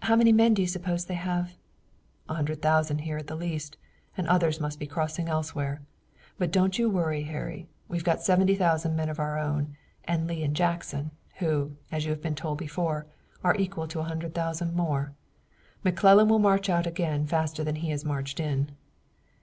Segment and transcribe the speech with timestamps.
[0.00, 1.52] "How many men do you suppose they have?"
[2.26, 3.76] "A hundred thousand here at the least,
[4.16, 5.82] and others must be crossing elsewhere.
[6.38, 7.68] But don't you worry, Harry.
[7.86, 12.12] We've got seventy thousand men of our own, and Lee and Jackson, who, as you
[12.12, 13.04] have been told before,
[13.44, 15.12] are equal to a hundred thousand more.
[15.84, 18.70] McClellan will march out again faster than he has marched in."